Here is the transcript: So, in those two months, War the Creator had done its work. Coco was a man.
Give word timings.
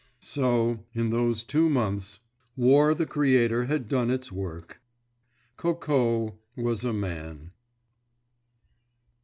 So, 0.23 0.79
in 0.95 1.11
those 1.11 1.43
two 1.43 1.69
months, 1.69 2.21
War 2.57 2.95
the 2.95 3.05
Creator 3.05 3.65
had 3.65 3.87
done 3.87 4.09
its 4.09 4.31
work. 4.31 4.81
Coco 5.57 6.39
was 6.55 6.83
a 6.83 6.91
man. 6.91 7.51